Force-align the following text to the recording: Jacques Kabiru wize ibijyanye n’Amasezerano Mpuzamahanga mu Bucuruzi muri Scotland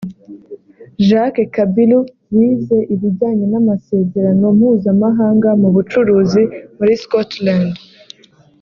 Jacques 1.07 1.41
Kabiru 1.55 1.99
wize 2.35 2.77
ibijyanye 2.93 3.45
n’Amasezerano 3.53 4.45
Mpuzamahanga 4.57 5.49
mu 5.61 5.69
Bucuruzi 5.75 6.43
muri 6.77 6.93
Scotland 7.03 7.71